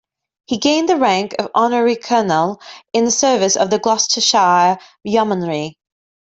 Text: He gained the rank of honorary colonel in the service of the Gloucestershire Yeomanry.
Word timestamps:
He 0.47 0.57
gained 0.57 0.89
the 0.89 0.95
rank 0.97 1.35
of 1.37 1.51
honorary 1.53 1.95
colonel 1.95 2.59
in 2.91 3.05
the 3.05 3.11
service 3.11 3.55
of 3.55 3.69
the 3.69 3.77
Gloucestershire 3.77 4.79
Yeomanry. 5.03 5.77